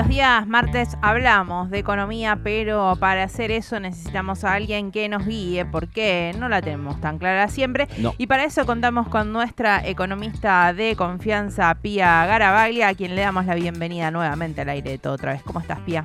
los 0.00 0.08
días 0.08 0.46
martes 0.46 0.96
hablamos 1.02 1.68
de 1.68 1.78
economía, 1.78 2.40
pero 2.42 2.96
para 2.98 3.24
hacer 3.24 3.50
eso 3.50 3.78
necesitamos 3.80 4.44
a 4.44 4.54
alguien 4.54 4.92
que 4.92 5.10
nos 5.10 5.26
guíe, 5.26 5.66
porque 5.66 6.34
no 6.38 6.48
la 6.48 6.62
tenemos 6.62 6.98
tan 7.02 7.18
clara 7.18 7.48
siempre. 7.48 7.86
Y 8.16 8.26
para 8.26 8.44
eso 8.44 8.64
contamos 8.64 9.08
con 9.08 9.30
nuestra 9.30 9.86
economista 9.86 10.72
de 10.72 10.96
confianza, 10.96 11.74
Pía 11.82 12.24
Garabaglia, 12.24 12.88
a 12.88 12.94
quien 12.94 13.14
le 13.14 13.20
damos 13.20 13.44
la 13.44 13.54
bienvenida 13.54 14.10
nuevamente 14.10 14.62
al 14.62 14.70
aire 14.70 14.92
de 14.92 14.98
todo 14.98 15.12
otra 15.12 15.34
vez. 15.34 15.42
¿Cómo 15.42 15.60
estás, 15.60 15.80
Pía? 15.80 16.02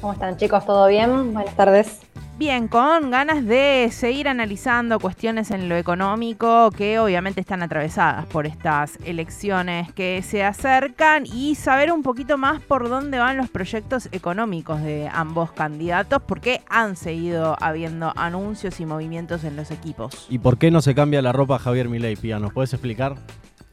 ¿Cómo 0.00 0.12
están, 0.12 0.36
chicos? 0.36 0.64
¿Todo 0.64 0.86
bien? 0.86 1.34
Buenas 1.34 1.56
tardes. 1.56 2.05
Bien, 2.38 2.68
con 2.68 3.10
ganas 3.10 3.46
de 3.46 3.88
seguir 3.90 4.28
analizando 4.28 5.00
cuestiones 5.00 5.50
en 5.50 5.70
lo 5.70 5.76
económico 5.76 6.70
que 6.70 6.98
obviamente 6.98 7.40
están 7.40 7.62
atravesadas 7.62 8.26
por 8.26 8.46
estas 8.46 8.98
elecciones 9.06 9.90
que 9.94 10.20
se 10.20 10.44
acercan 10.44 11.24
y 11.24 11.54
saber 11.54 11.90
un 11.90 12.02
poquito 12.02 12.36
más 12.36 12.60
por 12.60 12.90
dónde 12.90 13.18
van 13.18 13.38
los 13.38 13.48
proyectos 13.48 14.10
económicos 14.12 14.82
de 14.82 15.08
ambos 15.10 15.50
candidatos, 15.52 16.20
porque 16.28 16.60
han 16.68 16.96
seguido 16.96 17.56
habiendo 17.58 18.12
anuncios 18.16 18.80
y 18.80 18.84
movimientos 18.84 19.42
en 19.44 19.56
los 19.56 19.70
equipos. 19.70 20.26
¿Y 20.28 20.38
por 20.38 20.58
qué 20.58 20.70
no 20.70 20.82
se 20.82 20.94
cambia 20.94 21.22
la 21.22 21.32
ropa 21.32 21.58
Javier 21.58 21.88
Milei, 21.88 22.16
Pía? 22.16 22.38
¿Nos 22.38 22.52
puedes 22.52 22.70
explicar? 22.74 23.16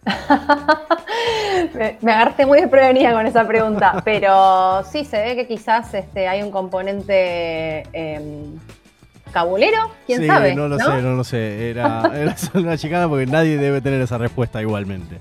me, 2.02 2.12
agarré 2.12 2.46
muy 2.46 2.60
desprevenida 2.60 3.14
con 3.14 3.26
esa 3.26 3.48
pregunta, 3.48 4.02
pero 4.06 4.84
sí 4.84 5.06
se 5.06 5.22
ve 5.22 5.36
que 5.36 5.48
quizás 5.48 5.94
este, 5.94 6.28
hay 6.28 6.42
un 6.42 6.52
componente 6.52 7.84
em, 7.94 8.60
cabulero, 9.32 9.92
quién 10.06 10.26
sabe. 10.26 10.56
No 10.56 10.68
lo 10.68 10.78
sé, 10.78 11.02
no 11.02 11.16
lo 11.16 11.24
sé. 11.24 11.72
Era, 11.72 12.04
era 12.16 12.38
solo 12.38 12.66
una 12.66 12.78
chicana 12.78 13.10
porque 13.10 13.26
nadie 13.26 13.58
debe 13.58 13.82
tener 13.82 14.00
esa 14.02 14.18
respuesta 14.18 14.62
igualmente. 14.62 15.20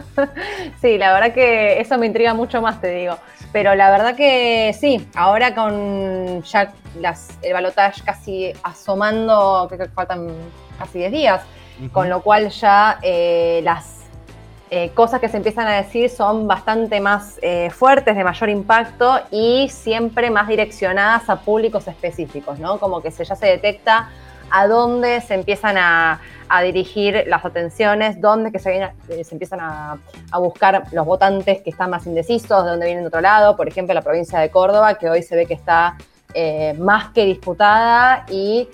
sí, 0.80 0.96
la 0.96 1.12
verdad 1.12 1.34
que 1.34 1.80
eso 1.80 1.98
me 1.98 2.06
intriga 2.06 2.32
mucho 2.32 2.62
más, 2.62 2.80
te 2.80 2.90
digo. 2.94 3.18
Pero 3.52 3.74
la 3.74 3.90
verdad 3.90 4.14
que 4.14 4.74
sí, 4.78 5.08
ahora 5.14 5.54
con 5.54 6.42
ya 6.42 6.72
las, 7.00 7.30
el 7.42 7.52
balotaje 7.52 8.02
casi 8.02 8.52
asomando, 8.62 9.66
creo 9.68 9.86
que 9.86 9.92
faltan 9.92 10.28
casi 10.78 10.98
10 10.98 11.12
días, 11.12 11.42
con 11.92 12.08
lo 12.08 12.22
cual 12.22 12.50
ya 12.50 12.98
eh, 13.02 13.60
las 13.64 13.97
eh, 14.70 14.90
cosas 14.90 15.20
que 15.20 15.28
se 15.28 15.38
empiezan 15.38 15.66
a 15.66 15.76
decir 15.76 16.10
son 16.10 16.46
bastante 16.46 17.00
más 17.00 17.38
eh, 17.40 17.70
fuertes, 17.70 18.14
de 18.14 18.22
mayor 18.22 18.50
impacto 18.50 19.18
y 19.30 19.68
siempre 19.70 20.30
más 20.30 20.46
direccionadas 20.46 21.30
a 21.30 21.40
públicos 21.40 21.88
específicos, 21.88 22.58
¿no? 22.58 22.78
Como 22.78 23.00
que 23.00 23.10
se, 23.10 23.24
ya 23.24 23.34
se 23.34 23.46
detecta 23.46 24.10
a 24.50 24.66
dónde 24.66 25.20
se 25.22 25.34
empiezan 25.34 25.76
a, 25.78 26.20
dirigir 26.62 27.24
las 27.26 27.44
atenciones, 27.44 28.22
dónde 28.22 28.50
que 28.50 28.58
se, 28.58 28.90
se 29.22 29.34
empiezan 29.34 29.60
a, 29.60 29.98
buscar 30.38 30.84
los 30.92 31.04
votantes 31.04 31.60
que 31.60 31.68
están 31.68 31.90
más 31.90 32.06
indecisos, 32.06 32.64
de 32.64 32.70
dónde 32.70 32.86
vienen 32.86 33.04
de 33.04 33.08
otro 33.08 33.20
lado, 33.20 33.54
por 33.54 33.68
ejemplo, 33.68 33.92
la 33.92 34.00
provincia 34.00 34.38
de 34.38 34.50
Córdoba, 34.50 34.94
que 34.94 35.10
hoy 35.10 35.22
se 35.22 35.36
ve 35.36 35.44
que 35.44 35.52
está 35.52 35.98
más 36.78 37.10
que 37.10 37.26
disputada 37.26 38.24
y 38.30 38.66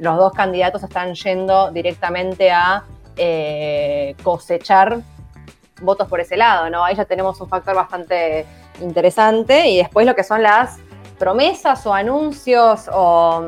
los 0.00 0.16
dos 0.16 0.32
candidatos 0.32 0.82
están 0.82 1.14
yendo 1.14 1.70
directamente 1.70 2.50
a 2.50 2.82
eh, 3.16 4.16
cosechar 4.22 5.00
votos 5.80 6.08
por 6.08 6.20
ese 6.20 6.36
lado, 6.36 6.70
¿no? 6.70 6.84
Ahí 6.84 6.94
ya 6.94 7.04
tenemos 7.04 7.40
un 7.40 7.48
factor 7.48 7.74
bastante 7.74 8.46
interesante 8.80 9.68
y 9.68 9.78
después 9.78 10.06
lo 10.06 10.14
que 10.14 10.24
son 10.24 10.42
las 10.42 10.78
promesas 11.18 11.86
o 11.86 11.94
anuncios 11.94 12.88
o 12.92 13.44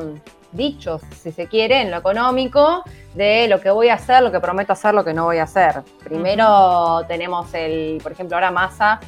dichos, 0.51 1.01
si 1.21 1.31
se 1.31 1.47
quiere, 1.47 1.81
en 1.81 1.91
lo 1.91 1.97
económico, 1.97 2.83
de 3.13 3.47
lo 3.47 3.59
que 3.59 3.69
voy 3.69 3.89
a 3.89 3.95
hacer, 3.95 4.23
lo 4.23 4.31
que 4.31 4.39
prometo 4.39 4.73
hacer, 4.73 4.93
lo 4.93 5.03
que 5.03 5.13
no 5.13 5.25
voy 5.25 5.37
a 5.37 5.43
hacer. 5.43 5.83
Primero 6.03 7.03
tenemos 7.07 7.53
el, 7.53 7.99
por 8.01 8.11
ejemplo, 8.11 8.37
ahora 8.37 8.51
Massa 8.51 8.99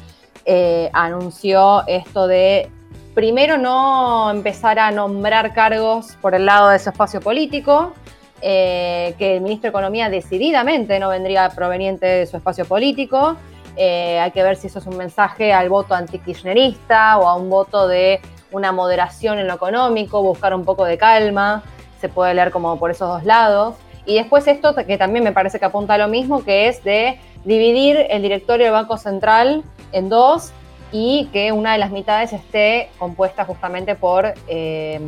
eh, 0.44 0.90
anunció 0.92 1.86
esto 1.86 2.26
de 2.26 2.70
primero 3.14 3.58
no 3.58 4.30
empezar 4.30 4.78
a 4.78 4.90
nombrar 4.90 5.52
cargos 5.52 6.16
por 6.20 6.34
el 6.34 6.46
lado 6.46 6.68
de 6.68 6.78
su 6.78 6.90
espacio 6.90 7.20
político, 7.20 7.92
eh, 8.40 9.14
que 9.18 9.36
el 9.36 9.42
ministro 9.42 9.68
de 9.68 9.70
Economía 9.70 10.08
decididamente 10.08 10.98
no 10.98 11.08
vendría 11.08 11.48
proveniente 11.50 12.06
de 12.06 12.26
su 12.26 12.36
espacio 12.36 12.64
político. 12.64 13.36
Eh, 13.76 14.18
hay 14.18 14.30
que 14.30 14.42
ver 14.42 14.56
si 14.56 14.66
eso 14.66 14.78
es 14.78 14.86
un 14.86 14.96
mensaje 14.96 15.52
al 15.52 15.68
voto 15.68 15.94
antikirchnerista 15.94 17.18
o 17.18 17.28
a 17.28 17.36
un 17.36 17.48
voto 17.48 17.86
de 17.86 18.20
una 18.50 18.72
moderación 18.72 19.38
en 19.38 19.46
lo 19.46 19.54
económico, 19.54 20.22
buscar 20.22 20.54
un 20.54 20.64
poco 20.64 20.84
de 20.84 20.98
calma. 20.98 21.62
Se 22.00 22.08
puede 22.08 22.34
leer 22.34 22.50
como 22.50 22.78
por 22.78 22.90
esos 22.90 23.08
dos 23.08 23.24
lados. 23.24 23.76
Y 24.06 24.14
después 24.14 24.46
esto 24.46 24.74
que 24.74 24.96
también 24.96 25.24
me 25.24 25.32
parece 25.32 25.58
que 25.58 25.66
apunta 25.66 25.94
a 25.94 25.98
lo 25.98 26.08
mismo, 26.08 26.44
que 26.44 26.68
es 26.68 26.82
de 26.82 27.20
dividir 27.44 28.06
el 28.08 28.22
directorio 28.22 28.66
del 28.66 28.72
Banco 28.72 28.96
Central 28.96 29.62
en 29.92 30.08
dos 30.08 30.52
y 30.90 31.28
que 31.32 31.52
una 31.52 31.72
de 31.72 31.78
las 31.78 31.90
mitades 31.90 32.32
esté 32.32 32.90
compuesta 32.98 33.44
justamente 33.44 33.94
por 33.94 34.32
eh, 34.48 35.00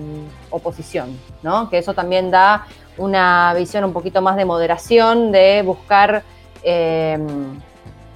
oposición, 0.51 1.19
¿no? 1.43 1.71
Que 1.71 1.79
eso 1.79 1.95
también 1.95 2.31
da 2.31 2.67
una 2.99 3.55
visión 3.55 3.85
un 3.85 3.93
poquito 3.93 4.21
más 4.21 4.37
de 4.37 4.45
moderación, 4.45 5.33
de 5.33 5.63
buscar, 5.63 6.23
eh, 6.63 7.19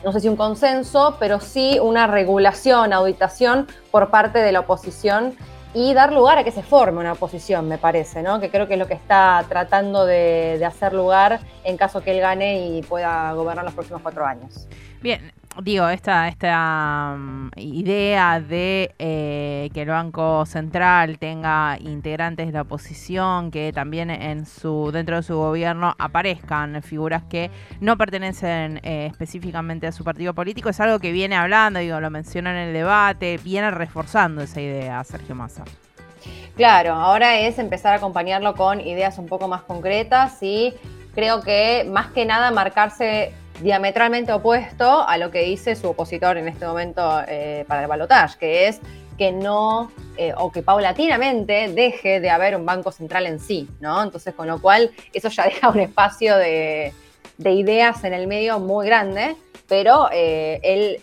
no 0.05 0.13
sé 0.13 0.21
si 0.21 0.29
un 0.29 0.37
consenso, 0.37 1.17
pero 1.19 1.41
sí 1.41 1.79
una 1.81 2.07
regulación, 2.07 2.93
auditación 2.93 3.67
por 3.91 4.11
parte 4.11 4.41
de 4.41 4.53
la 4.53 4.61
oposición 4.61 5.35
y 5.73 5.95
dar 5.95 6.13
lugar 6.13 6.39
a 6.39 6.45
que 6.45 6.53
se 6.53 6.63
forme 6.63 7.01
una 7.01 7.13
oposición, 7.13 7.67
me 7.67 7.79
parece, 7.79 8.23
¿no? 8.23 8.39
Que 8.41 8.51
creo 8.51 8.69
que 8.69 8.75
es 8.75 8.79
lo 8.79 8.87
que 8.87 8.95
está 8.95 9.45
tratando 9.49 10.05
de, 10.05 10.57
de 10.59 10.65
hacer 10.65 10.93
lugar 10.93 11.41
en 11.65 11.77
caso 11.77 12.03
que 12.03 12.13
él 12.13 12.21
gane 12.21 12.69
y 12.69 12.83
pueda 12.83 13.33
gobernar 13.33 13.65
los 13.65 13.75
próximos 13.75 14.03
cuatro 14.03 14.25
años. 14.27 14.69
Bien, 15.01 15.33
digo, 15.63 15.89
esta, 15.89 16.29
esta 16.29 17.17
mm, 17.17 17.51
idea 17.57 18.41
de 18.41 18.95
eh, 18.99 19.71
que 19.73 19.83
el 19.83 19.89
Banco 19.89 20.45
Central 20.47 21.19
tenga 21.19 21.77
integrantes 21.81 22.47
de 22.47 22.53
la 22.53 22.63
oposición, 22.63 23.51
que 23.51 23.73
también 23.73 24.11
en 24.11 24.47
su 24.47 24.91
dentro 24.93 25.17
de 25.17 25.23
su 25.23 25.37
gobierno 25.37 25.95
aparezcan 25.99 26.83
figuras 26.83 27.23
que 27.25 27.51
no 27.81 27.97
pertenecen 27.97 28.81
eh, 28.83 29.07
específicamente 29.11 29.87
a 29.87 29.93
su 29.93 30.05
partido 30.05 30.35
político, 30.35 30.69
es 30.69 30.81
algo 30.81 30.99
que 30.99 31.13
viene 31.13 31.37
hablando, 31.37 31.81
digo, 31.81 32.01
lo 32.01 32.11
menciona 32.11 32.51
en 32.51 32.69
el 32.69 32.75
debate, 32.75 33.39
viene 33.43 33.71
reforzando 33.71 34.43
esa 34.43 34.61
idea 34.61 35.03
Sergio 35.05 35.35
Massa. 35.35 35.65
Claro, 36.57 36.95
ahora 36.95 37.39
es 37.39 37.59
empezar 37.59 37.95
a 37.95 37.97
acompañarlo 37.97 38.55
con 38.55 38.81
ideas 38.81 39.19
un 39.19 39.27
poco 39.27 39.49
más 39.49 39.63
concretas 39.63 40.41
y 40.43 40.73
creo 41.15 41.43
que 41.43 41.87
más 41.91 42.09
que 42.09 42.25
nada 42.25 42.51
marcarse 42.51 43.33
diametralmente 43.61 44.33
opuesto 44.33 45.07
a 45.07 45.17
lo 45.19 45.31
que 45.31 45.43
dice 45.43 45.77
su 45.77 45.89
opositor 45.89 46.37
en 46.37 46.49
este 46.49 46.67
momento 46.67 47.23
eh, 47.27 47.65
para 47.69 47.83
el 47.83 47.89
balotaje, 47.89 48.39
que 48.39 48.69
es 48.69 48.81
que 49.17 49.31
no, 49.31 49.93
eh, 50.17 50.33
o 50.37 50.51
que 50.51 50.63
paulatinamente 50.63 51.69
deje 51.69 52.19
de 52.19 52.31
haber 52.31 52.57
un 52.57 52.67
banco 52.67 52.91
central 52.91 53.27
en 53.27 53.39
sí, 53.39 53.69
¿no? 53.81 54.03
Entonces, 54.03 54.35
con 54.35 54.49
lo 54.49 54.61
cual, 54.61 54.91
eso 55.13 55.29
ya 55.29 55.45
deja 55.45 55.69
un 55.69 55.81
espacio 55.81 56.37
de, 56.37 56.93
ideas 57.39 58.03
en 58.05 58.13
el 58.13 58.27
medio 58.27 58.59
muy 58.59 58.87
grande, 58.87 59.37
pero 59.69 60.09
eh, 60.13 60.61
él 60.63 61.01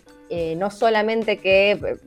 no 0.57 0.72
solamente 0.72 1.40
que 1.40 1.97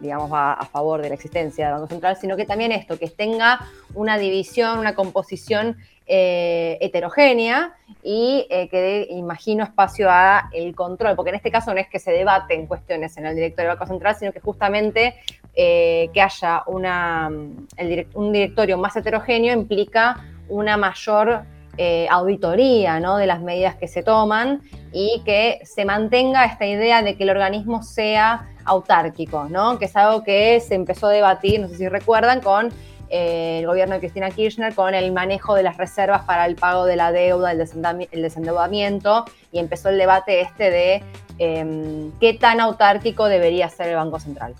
digamos, 0.00 0.32
va 0.32 0.52
a 0.52 0.66
favor 0.66 1.02
de 1.02 1.08
la 1.08 1.14
existencia 1.14 1.66
del 1.66 1.74
Banco 1.74 1.88
Central, 1.88 2.16
sino 2.20 2.36
que 2.36 2.44
también 2.44 2.72
esto, 2.72 2.98
que 2.98 3.08
tenga 3.08 3.60
una 3.94 4.18
división, 4.18 4.78
una 4.78 4.94
composición 4.94 5.76
eh, 6.06 6.76
heterogénea 6.82 7.72
y 8.02 8.46
eh, 8.50 8.68
que 8.68 8.76
dé, 8.78 9.06
imagino, 9.10 9.64
espacio 9.64 10.10
a 10.10 10.50
el 10.52 10.74
control, 10.74 11.16
porque 11.16 11.30
en 11.30 11.36
este 11.36 11.50
caso 11.50 11.72
no 11.72 11.80
es 11.80 11.88
que 11.88 11.98
se 11.98 12.12
debaten 12.12 12.66
cuestiones 12.66 13.16
en 13.16 13.24
el 13.24 13.34
directorio 13.34 13.70
del 13.70 13.78
Banco 13.78 13.88
Central, 13.90 14.14
sino 14.14 14.30
que 14.30 14.40
justamente 14.40 15.14
eh, 15.54 16.10
que 16.12 16.20
haya 16.20 16.62
una, 16.66 17.30
un 18.14 18.32
directorio 18.32 18.76
más 18.76 18.94
heterogéneo 18.96 19.54
implica 19.54 20.22
una 20.48 20.76
mayor 20.76 21.44
auditoría 22.08 23.00
¿no? 23.00 23.16
de 23.16 23.26
las 23.26 23.40
medidas 23.40 23.74
que 23.74 23.88
se 23.88 24.04
toman 24.04 24.60
y 24.92 25.22
que 25.24 25.58
se 25.64 25.84
mantenga 25.84 26.44
esta 26.44 26.66
idea 26.66 27.02
de 27.02 27.16
que 27.16 27.24
el 27.24 27.30
organismo 27.30 27.82
sea 27.82 28.48
autárquico, 28.64 29.48
¿no? 29.48 29.78
que 29.78 29.86
es 29.86 29.96
algo 29.96 30.22
que 30.22 30.60
se 30.60 30.74
empezó 30.74 31.08
a 31.08 31.10
debatir, 31.10 31.60
no 31.60 31.68
sé 31.68 31.76
si 31.76 31.88
recuerdan, 31.88 32.40
con 32.40 32.72
eh, 33.16 33.60
el 33.60 33.66
gobierno 33.68 33.94
de 33.94 34.00
Cristina 34.00 34.28
Kirchner 34.28 34.74
con 34.74 34.92
el 34.92 35.12
manejo 35.12 35.54
de 35.54 35.62
las 35.62 35.76
reservas 35.76 36.22
para 36.24 36.46
el 36.46 36.56
pago 36.56 36.84
de 36.84 36.96
la 36.96 37.12
deuda, 37.12 37.52
el, 37.52 37.58
desendeudamiento, 37.58 39.24
y 39.52 39.60
empezó 39.60 39.90
el 39.90 39.98
debate 39.98 40.40
este 40.40 40.68
de 40.72 41.04
em, 41.38 42.10
qué 42.18 42.34
tan 42.34 42.58
autárquico 42.58 43.26
debería 43.26 43.68
ser 43.68 43.90
el 43.90 43.94
Banco 43.94 44.18
Central. 44.18 44.56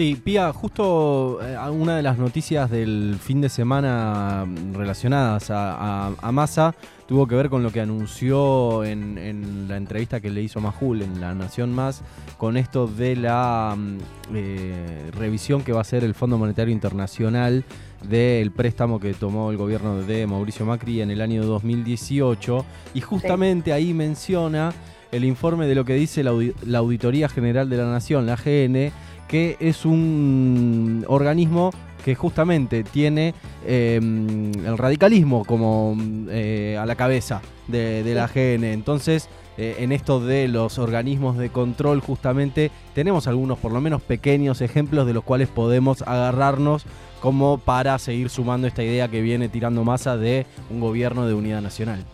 Sí, 0.00 0.14
Pía, 0.14 0.50
justo 0.54 1.40
eh, 1.42 1.58
una 1.68 1.94
de 1.94 2.00
las 2.00 2.16
noticias 2.16 2.70
del 2.70 3.18
fin 3.20 3.42
de 3.42 3.50
semana 3.50 4.46
relacionadas 4.72 5.50
a, 5.50 6.06
a, 6.06 6.32
Massa 6.32 6.74
tuvo 7.06 7.26
que 7.26 7.34
ver 7.34 7.50
con 7.50 7.62
lo 7.62 7.70
que 7.70 7.82
anunció 7.82 8.82
en, 8.82 9.68
la 9.68 9.76
entrevista 9.76 10.18
que 10.18 10.30
le 10.30 10.40
hizo 10.40 10.58
Majul 10.58 11.02
en 11.02 11.20
La 11.20 11.34
Nación 11.34 11.74
Más, 11.74 12.02
con 12.38 12.56
esto 12.56 12.86
de 12.86 13.14
la 13.14 13.76
mm, 13.76 13.98
eh, 14.32 15.10
revisión 15.12 15.60
que 15.60 15.72
va 15.72 15.80
a 15.80 15.82
hacer 15.82 16.02
el 16.02 16.14
Fondo 16.14 16.38
Monetario 16.38 16.72
Internacional 16.72 17.62
del 18.02 18.52
préstamo 18.52 19.00
que 19.00 19.12
tomó 19.12 19.50
el 19.50 19.58
gobierno 19.58 20.00
de 20.00 20.26
Mauricio 20.26 20.64
Macri 20.64 21.02
en 21.02 21.10
el 21.10 21.20
año 21.20 21.44
2018. 21.44 22.64
Y 22.94 23.02
justamente 23.02 23.74
ahí 23.74 23.92
menciona 23.92 24.72
el 25.12 25.24
informe 25.24 25.66
de 25.66 25.74
lo 25.74 25.84
que 25.84 25.94
dice 25.94 26.22
la, 26.22 26.78
Auditoría 26.78 27.28
General 27.28 27.68
de 27.68 27.76
la 27.76 27.90
Nación, 27.90 28.26
la 28.26 28.34
AGN, 28.34 28.92
que 29.28 29.56
es 29.60 29.84
un 29.84 31.04
organismo 31.08 31.70
que 32.04 32.14
justamente 32.14 32.82
tiene 32.82 33.34
em, 33.66 34.52
el 34.64 34.78
radicalismo 34.78 35.44
como 35.44 35.96
eh, 36.30 36.78
a 36.80 36.86
la 36.86 36.94
cabeza 36.94 37.42
de, 37.68 38.02
la 38.14 38.24
AGN. 38.24 38.64
Entonces, 38.64 39.28
eh, 39.58 39.76
en 39.80 39.92
esto 39.92 40.20
de 40.20 40.48
los 40.48 40.78
organismos 40.78 41.36
de 41.36 41.50
control, 41.50 42.00
justamente 42.00 42.70
tenemos 42.94 43.26
algunos, 43.26 43.58
por 43.58 43.72
lo 43.72 43.80
menos 43.80 44.00
pequeños 44.00 44.62
ejemplos 44.62 45.06
de 45.06 45.12
los 45.12 45.24
cuales 45.24 45.48
podemos 45.48 46.02
agarrarnos 46.02 46.86
como 47.20 47.58
para 47.58 47.98
seguir 47.98 48.30
sumando 48.30 48.66
esta 48.66 48.82
idea 48.82 49.08
que 49.08 49.20
viene 49.20 49.48
tirando 49.48 49.84
masa 49.84 50.16
de 50.16 50.46
un 50.70 50.80
gobierno 50.80 51.26
de 51.26 51.34
unidad 51.34 51.60
nacional. 51.60 52.06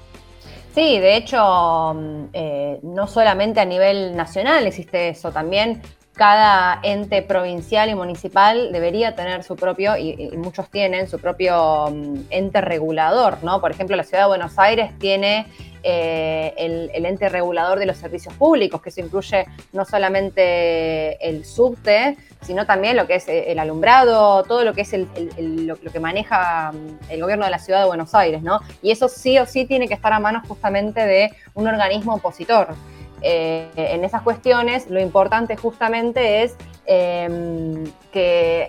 Sí, 0.77 0.99
de 0.99 1.17
hecho, 1.17 1.95
mm, 1.95 2.25
eh, 2.35 2.81
no 2.83 3.07
solamente 3.07 3.61
a 3.61 3.65
nivel 3.65 4.15
nacional 4.15 4.67
existe 4.67 5.09
eso, 5.09 5.33
también 5.33 5.81
cada 6.13 6.81
ente 6.83 7.23
provincial 7.23 7.89
y 7.89 7.95
municipal 7.95 8.73
debería 8.73 9.15
tener 9.15 9.43
su 9.43 9.57
propio, 9.57 9.97
y, 9.97 10.37
muchos 10.37 10.69
tienen, 10.69 11.09
su 11.09 11.19
propio 11.19 11.87
mm, 11.91 12.27
ente 12.29 12.61
regulador, 12.61 13.43
¿no? 13.43 13.59
Por 13.63 13.71
ejemplo, 13.71 13.97
la 13.97 14.05
ciudad 14.05 14.25
de 14.25 14.29
Buenos 14.29 14.59
Aires 14.59 14.93
tiene 14.99 15.47
eh, 15.89 16.53
el, 16.57 17.07
ente 17.07 17.29
regulador 17.29 17.79
de 17.79 17.87
los 17.87 17.97
servicios 17.97 18.35
públicos, 18.35 18.83
que 18.83 18.89
eso 18.89 19.01
incluye 19.01 19.47
no 19.73 19.85
solamente 19.85 21.25
el 21.25 21.45
subte, 21.45 22.17
sino 22.43 22.67
también 22.67 22.97
lo 22.97 23.07
que 23.07 23.15
es 23.15 23.29
eh, 23.29 23.53
el 23.53 23.61
alumbrado, 23.61 24.43
todo 24.43 24.65
lo 24.65 24.75
que 24.75 24.81
es 24.81 24.93
lo, 24.93 25.77
que 25.77 26.01
maneja 26.01 26.73
mm, 26.73 27.13
el 27.13 27.21
gobierno 27.23 27.45
de 27.45 27.53
la 27.53 27.61
ciudad 27.61 27.83
de 27.83 27.87
Buenos 27.87 28.17
Aires, 28.17 28.43
¿no? 28.43 28.63
Y 28.83 28.91
eso 28.91 29.07
sí 29.07 29.39
o 29.39 29.47
sí 29.47 29.65
tiene 29.65 29.87
que 29.87 29.95
estar 29.95 30.13
a 30.13 30.19
manos 30.19 30.43
justamente 30.49 31.07
de 31.07 31.31
un 31.55 31.69
organismo 31.69 32.15
opositor. 32.15 32.75
Eh, 33.23 33.69
en 33.77 34.03
esas 34.03 34.23
cuestiones 34.23 34.91
lo 34.91 35.01
importante 35.01 35.57
justamente 35.57 36.43
es 36.43 36.57
em, 36.87 37.85
que 38.11 38.69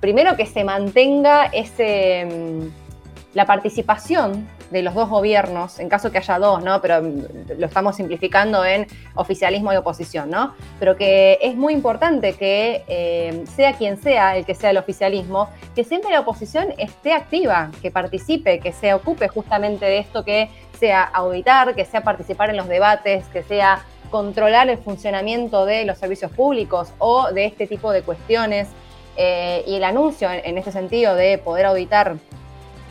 primero 0.00 0.36
que 0.36 0.44
se 0.44 0.62
mantenga 0.62 1.46
ese, 1.46 2.20
em, 2.20 2.70
la 3.34 3.46
participación 3.46 4.48
de 4.70 4.82
los 4.82 4.94
dos 4.94 5.08
gobiernos, 5.08 5.78
en 5.78 5.88
caso 5.88 6.10
que 6.10 6.18
haya 6.18 6.38
dos, 6.38 6.62
¿no? 6.62 6.80
Pero 6.80 7.00
lo 7.00 7.66
estamos 7.66 7.96
simplificando 7.96 8.64
en 8.64 8.86
oficialismo 9.14 9.72
y 9.72 9.76
oposición, 9.76 10.30
¿no? 10.30 10.54
Pero 10.78 10.96
que 10.96 11.38
es 11.40 11.56
muy 11.56 11.72
importante 11.72 12.34
que 12.34 13.44
sea 13.54 13.74
quien 13.74 14.00
sea 14.00 14.36
el 14.36 14.44
que 14.44 14.54
sea 14.54 14.70
el 14.70 14.78
oficialismo, 14.78 15.48
que 15.74 15.84
siempre 15.84 16.10
la 16.10 16.20
oposición 16.20 16.74
esté 16.78 17.12
activa, 17.12 17.70
que 17.82 17.90
participe, 17.90 18.60
que 18.60 18.72
se 18.72 18.94
ocupe 18.94 19.28
justamente 19.28 19.86
de 19.86 19.98
esto 19.98 20.24
que 20.24 20.48
sea 20.78 21.02
auditar, 21.02 21.74
que 21.74 21.84
sea 21.84 22.02
participar 22.02 22.50
en 22.50 22.56
los 22.56 22.66
debates, 22.66 23.26
que 23.26 23.42
sea 23.42 23.84
controlar 24.10 24.68
el 24.68 24.78
funcionamiento 24.78 25.66
de 25.66 25.84
los 25.84 25.98
servicios 25.98 26.32
públicos 26.32 26.92
o 26.98 27.30
de 27.32 27.44
este 27.44 27.66
tipo 27.66 27.92
de 27.92 28.02
cuestiones. 28.02 28.68
Eh, 29.16 29.64
y 29.66 29.74
el 29.74 29.84
anuncio 29.84 30.30
en, 30.30 30.56
este 30.56 30.72
sentido 30.72 31.14
de 31.14 31.36
poder 31.38 31.66
auditar 31.66 32.16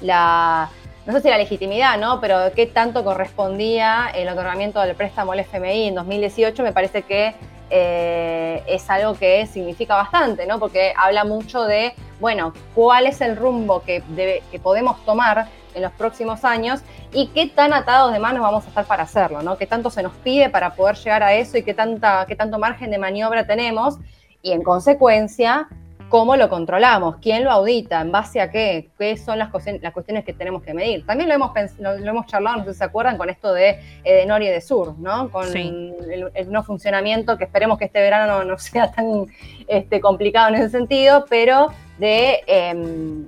la, 0.02 0.70
no 1.06 1.14
sé 1.14 1.22
si 1.22 1.30
la 1.30 1.38
legitimidad, 1.38 1.98
¿no? 1.98 2.20
Pero 2.22 2.52
qué 2.56 2.66
tanto 2.66 3.04
correspondía 3.04 4.12
el 4.14 4.30
otorgamiento 4.30 4.80
del 4.82 4.96
préstamo 4.96 5.32
al 5.32 5.40
FMI 5.40 5.88
en 5.88 5.96
2018, 5.96 6.64
me 6.64 6.74
parece 6.74 7.04
que 7.04 7.36
eh, 7.70 8.64
es 8.68 8.90
algo 8.90 9.14
que 9.14 9.46
significa 9.46 9.96
bastante, 9.96 10.46
¿no? 10.48 10.60
Porque 10.60 10.94
habla 10.98 11.24
mucho 11.24 11.64
de, 11.64 11.94
bueno, 12.20 12.54
cuál 12.74 13.06
es 13.06 13.22
el 13.22 13.36
rumbo 13.36 13.84
que, 13.84 14.04
que 14.52 14.60
podemos 14.60 15.04
tomar 15.06 15.48
en 15.76 15.82
los 15.84 15.92
próximos 15.94 16.44
años 16.44 16.82
y 17.14 17.28
qué 17.28 17.48
tan 17.48 17.74
atados 17.74 18.12
de 18.14 18.20
manos 18.20 18.42
vamos 18.42 18.66
a 18.66 18.70
estar 18.70 18.86
para 18.86 19.04
hacerlo, 19.04 19.42
¿no? 19.42 19.58
Qué 19.58 19.68
tanto 19.68 19.90
se 19.90 20.04
nos 20.04 20.14
pide 20.14 20.50
para 20.50 20.74
poder 20.74 20.96
llegar 20.96 21.24
a 21.24 21.34
eso 21.34 21.58
y 21.58 21.64
qué, 21.64 21.74
tanta, 21.74 22.26
qué 22.28 22.36
tanto 22.36 22.60
margen 22.60 22.92
de 22.92 22.98
maniobra 22.98 23.46
tenemos 23.46 23.98
y 24.42 24.52
en 24.52 24.64
consecuencia, 24.64 25.68
cómo 26.10 26.36
lo 26.36 26.50
controlamos, 26.50 27.18
quién 27.22 27.44
lo 27.44 27.52
audita, 27.52 28.02
en 28.02 28.12
base 28.12 28.42
a 28.42 28.52
qué, 28.52 28.90
qué 28.98 29.16
son 29.16 29.40
las, 29.40 29.50
las 29.82 29.94
cuestiones 29.94 30.26
que 30.26 30.34
tenemos 30.34 30.64
que 30.64 30.74
medir. 30.74 31.06
También 31.06 31.30
lo 31.30 31.36
hemos, 31.36 31.52
lo, 31.80 31.94
hemos 31.94 32.26
charlado, 32.26 32.58
no 32.58 32.64
sé 32.66 32.74
si 32.74 32.80
se 32.80 32.84
acuerdan, 32.84 33.18
con 33.18 33.30
esto 33.30 33.54
de, 33.54 33.80
de 34.04 34.26
Nor 34.26 34.42
y 34.42 34.48
de 34.48 34.60
Sur, 34.62 34.98
¿no? 34.98 35.30
Con 35.30 35.56
el, 35.56 36.32
no 36.50 36.64
funcionamiento, 36.64 37.38
que 37.38 37.46
esperemos 37.46 37.78
que 37.78 37.86
este 37.86 38.02
verano 38.02 38.44
no, 38.44 38.58
sea 38.58 38.92
tan 38.92 39.28
este, 39.68 40.02
complicado 40.02 40.50
en 40.50 40.56
ese 40.56 40.70
sentido, 40.70 41.26
pero 41.30 41.70
de... 41.98 42.42
Em, 42.48 43.26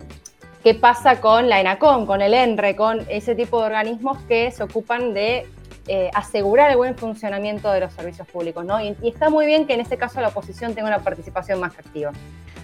qué 0.63 0.75
pasa 0.75 1.19
con 1.19 1.49
la 1.49 1.59
ENACOM, 1.59 2.05
con 2.05 2.21
el 2.21 2.35
ENRE, 2.35 2.75
con 2.75 3.03
ese 3.09 3.33
tipo 3.33 3.59
de 3.59 3.65
organismos 3.65 4.19
que 4.27 4.51
se 4.51 4.61
ocupan 4.61 5.11
de 5.15 5.47
eh, 5.87 6.11
asegurar 6.13 6.69
el 6.69 6.77
buen 6.77 6.95
funcionamiento 6.95 7.71
de 7.71 7.79
los 7.79 7.93
servicios 7.93 8.27
públicos, 8.27 8.63
¿no? 8.63 8.79
Y, 8.79 8.95
está 9.03 9.29
muy 9.29 9.47
bien 9.47 9.65
que 9.65 9.73
en 9.73 9.81
este 9.81 9.97
caso 9.97 10.21
la 10.21 10.27
oposición 10.27 10.75
tenga 10.75 10.87
una 10.87 10.99
participación 10.99 11.59
más 11.59 11.77
activa. 11.77 12.11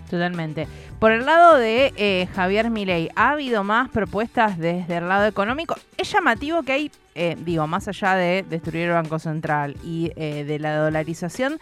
Totalmente. 0.10 0.68
Por 1.00 1.12
el 1.12 1.26
lado 1.26 1.58
de 1.58 1.94
eh, 1.98 2.28
Javier 2.34 2.70
Milei, 2.70 3.10
¿ha 3.16 3.32
habido 3.32 3.64
más 3.64 3.90
propuestas 3.90 4.58
desde 4.58 4.98
el 4.98 5.10
lado 5.10 5.26
económico? 5.26 5.76
Es 5.98 6.12
llamativo 6.12 6.64
que 6.64 6.72
hay, 6.72 6.92
eh, 7.16 7.36
digo, 7.40 7.68
más 7.68 7.88
allá 7.88 8.16
de 8.16 8.46
destruir 8.50 8.88
el 8.88 8.94
Banco 8.94 9.20
Central 9.20 9.76
y 9.84 10.10
de 10.14 10.60
la 10.60 10.78
dolarización, 10.78 11.60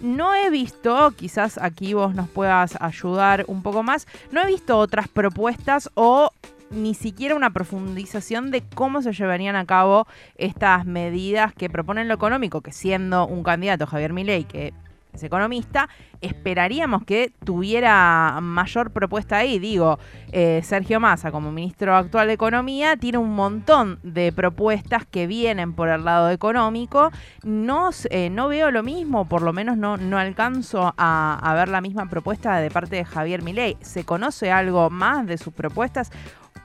no 0.00 0.34
he 0.34 0.50
visto, 0.50 1.12
quizás 1.16 1.58
aquí 1.58 1.94
vos 1.94 2.14
nos 2.14 2.28
puedas 2.28 2.76
ayudar 2.80 3.44
un 3.48 3.62
poco 3.62 3.82
más, 3.82 4.06
no 4.30 4.42
he 4.42 4.46
visto 4.46 4.78
otras 4.78 5.08
propuestas 5.08 5.90
o 5.94 6.30
ni 6.70 6.94
siquiera 6.94 7.34
una 7.34 7.50
profundización 7.50 8.50
de 8.50 8.62
cómo 8.74 9.02
se 9.02 9.12
llevarían 9.12 9.56
a 9.56 9.64
cabo 9.64 10.06
estas 10.36 10.84
medidas 10.84 11.54
que 11.54 11.70
proponen 11.70 12.08
lo 12.08 12.14
económico, 12.14 12.60
que 12.60 12.72
siendo 12.72 13.26
un 13.26 13.42
candidato 13.42 13.86
Javier 13.86 14.12
Milei, 14.12 14.44
que 14.44 14.72
economista, 15.22 15.88
esperaríamos 16.20 17.04
que 17.04 17.32
tuviera 17.44 18.38
mayor 18.40 18.90
propuesta 18.90 19.38
ahí. 19.38 19.58
Digo, 19.58 19.98
eh, 20.32 20.60
Sergio 20.64 21.00
Massa, 21.00 21.30
como 21.30 21.52
ministro 21.52 21.94
actual 21.96 22.28
de 22.28 22.34
Economía, 22.34 22.96
tiene 22.96 23.18
un 23.18 23.34
montón 23.34 23.98
de 24.02 24.32
propuestas 24.32 25.06
que 25.06 25.26
vienen 25.26 25.74
por 25.74 25.88
el 25.88 26.04
lado 26.04 26.30
económico. 26.30 27.10
No, 27.42 27.90
eh, 28.10 28.30
no 28.30 28.48
veo 28.48 28.70
lo 28.70 28.82
mismo, 28.82 29.26
por 29.26 29.42
lo 29.42 29.52
menos 29.52 29.76
no, 29.76 29.96
no 29.96 30.18
alcanzo 30.18 30.94
a, 30.96 31.38
a 31.42 31.54
ver 31.54 31.68
la 31.68 31.80
misma 31.80 32.06
propuesta 32.06 32.58
de 32.58 32.70
parte 32.70 32.96
de 32.96 33.04
Javier 33.04 33.42
Milei. 33.42 33.76
¿Se 33.80 34.04
conoce 34.04 34.50
algo 34.50 34.90
más 34.90 35.26
de 35.26 35.38
sus 35.38 35.52
propuestas? 35.52 36.10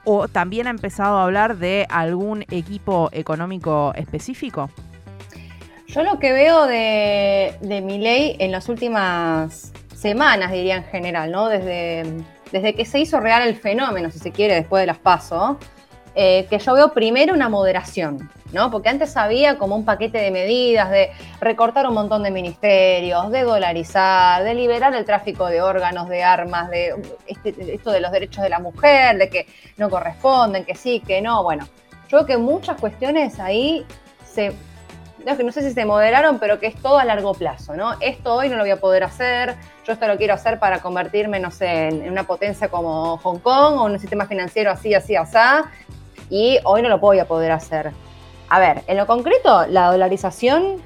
¿O 0.04 0.28
también 0.28 0.66
ha 0.66 0.70
empezado 0.70 1.18
a 1.18 1.24
hablar 1.24 1.56
de 1.56 1.86
algún 1.88 2.42
equipo 2.50 3.08
económico 3.12 3.92
específico? 3.94 4.68
Yo 5.94 6.02
lo 6.02 6.18
que 6.18 6.32
veo 6.32 6.66
de, 6.66 7.56
de 7.60 7.80
mi 7.80 7.98
ley 7.98 8.34
en 8.40 8.50
las 8.50 8.68
últimas 8.68 9.72
semanas, 9.94 10.50
diría 10.50 10.74
en 10.74 10.82
general, 10.82 11.30
¿no? 11.30 11.48
Desde, 11.48 12.02
desde 12.50 12.74
que 12.74 12.84
se 12.84 12.98
hizo 12.98 13.20
real 13.20 13.46
el 13.46 13.54
fenómeno, 13.54 14.10
si 14.10 14.18
se 14.18 14.32
quiere, 14.32 14.54
después 14.54 14.82
de 14.82 14.88
las 14.88 14.98
pasos, 14.98 15.56
eh, 16.16 16.48
que 16.50 16.58
yo 16.58 16.74
veo 16.74 16.92
primero 16.92 17.32
una 17.32 17.48
moderación, 17.48 18.28
¿no? 18.52 18.72
Porque 18.72 18.88
antes 18.88 19.16
había 19.16 19.56
como 19.56 19.76
un 19.76 19.84
paquete 19.84 20.18
de 20.18 20.32
medidas 20.32 20.90
de 20.90 21.12
recortar 21.40 21.86
un 21.86 21.94
montón 21.94 22.24
de 22.24 22.32
ministerios, 22.32 23.30
de 23.30 23.42
dolarizar, 23.42 24.42
de 24.42 24.52
liberar 24.52 24.96
el 24.96 25.04
tráfico 25.04 25.46
de 25.46 25.62
órganos, 25.62 26.08
de 26.08 26.24
armas, 26.24 26.70
de 26.70 26.92
este, 27.28 27.72
esto 27.72 27.92
de 27.92 28.00
los 28.00 28.10
derechos 28.10 28.42
de 28.42 28.48
la 28.48 28.58
mujer, 28.58 29.16
de 29.16 29.30
que 29.30 29.46
no 29.76 29.88
corresponden, 29.88 30.64
que 30.64 30.74
sí, 30.74 30.98
que 30.98 31.22
no. 31.22 31.44
Bueno, 31.44 31.68
yo 32.08 32.18
creo 32.18 32.26
que 32.26 32.36
muchas 32.36 32.80
cuestiones 32.80 33.38
ahí 33.38 33.86
se 34.24 34.54
no, 35.24 35.34
no 35.34 35.52
sé 35.52 35.62
si 35.62 35.72
se 35.72 35.84
moderaron, 35.84 36.38
pero 36.38 36.58
que 36.58 36.66
es 36.66 36.76
todo 36.76 36.98
a 36.98 37.04
largo 37.04 37.34
plazo, 37.34 37.74
¿no? 37.74 37.94
Esto 38.00 38.34
hoy 38.34 38.48
no 38.48 38.56
lo 38.56 38.62
voy 38.62 38.70
a 38.70 38.80
poder 38.80 39.04
hacer, 39.04 39.56
yo 39.86 39.92
esto 39.92 40.06
lo 40.06 40.16
quiero 40.16 40.34
hacer 40.34 40.58
para 40.58 40.80
convertirme, 40.80 41.40
no 41.40 41.50
sé, 41.50 41.88
en, 41.88 42.10
una 42.10 42.24
potencia 42.24 42.68
como 42.68 43.18
Hong 43.18 43.38
Kong 43.38 43.78
o 43.78 43.84
un 43.84 43.98
sistema 43.98 44.26
financiero 44.26 44.70
así, 44.70 44.94
así, 44.94 45.16
así, 45.16 45.38
y 46.30 46.58
hoy 46.64 46.82
no 46.82 46.88
lo 46.88 46.98
voy 46.98 47.18
a 47.18 47.26
poder 47.26 47.52
hacer. 47.52 47.92
A 48.48 48.58
ver, 48.58 48.82
en 48.86 48.96
lo 48.96 49.06
concreto, 49.06 49.66
la 49.66 49.90
dolarización, 49.90 50.82